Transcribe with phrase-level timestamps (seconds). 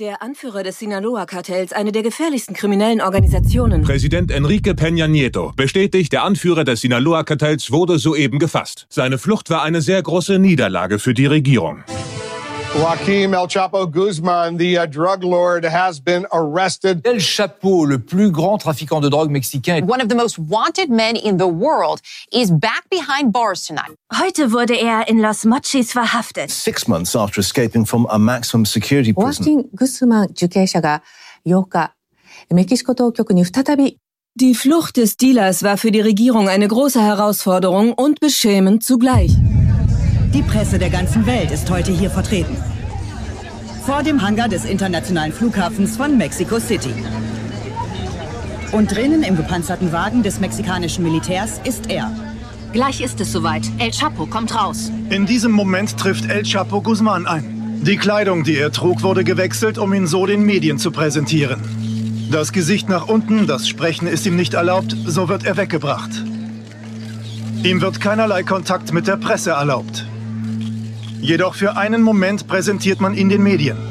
[0.00, 3.82] Der Anführer des Sinaloa-Kartells, eine der gefährlichsten kriminellen Organisationen.
[3.82, 8.86] Präsident Enrique Peña Nieto bestätigt, der Anführer des Sinaloa-Kartells wurde soeben gefasst.
[8.88, 11.84] Seine Flucht war eine sehr große Niederlage für die Regierung.
[12.75, 17.07] Joaquim El Chapo Guzman, the uh, drug lord, has been arrested.
[17.07, 19.85] El Chapo, le plus grand trafiquant de drogue mexicain.
[19.87, 22.01] One of the most wanted men in the world
[22.33, 23.95] is back behind bars tonight.
[24.11, 26.51] Heute wurde er in Los Mochis verhaftet.
[26.51, 29.43] Six months after escaping from a maximum security ホア prison.
[29.43, 31.01] キン・グスマン受刑者が
[31.45, 31.93] 8日、
[32.49, 33.99] メキシコ当局に再び
[34.37, 39.31] Die Flucht des Dealers war für die Regierung eine große Herausforderung und beschämend zugleich.
[40.32, 42.56] Die Presse der ganzen Welt ist heute hier vertreten.
[43.84, 46.94] Vor dem Hangar des internationalen Flughafens von Mexico City.
[48.70, 52.12] Und drinnen im gepanzerten Wagen des mexikanischen Militärs ist er.
[52.72, 53.62] Gleich ist es soweit.
[53.78, 54.92] El Chapo kommt raus.
[55.08, 57.82] In diesem Moment trifft El Chapo Guzman ein.
[57.84, 61.60] Die Kleidung, die er trug, wurde gewechselt, um ihn so den Medien zu präsentieren.
[62.30, 66.10] Das Gesicht nach unten, das Sprechen ist ihm nicht erlaubt, so wird er weggebracht.
[67.64, 70.06] Ihm wird keinerlei Kontakt mit der Presse erlaubt.
[71.20, 73.89] Jedoch für einen Moment präsentiert man ihn den Medien.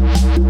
[0.00, 0.40] Thank